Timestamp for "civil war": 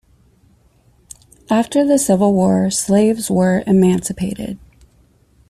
1.99-2.71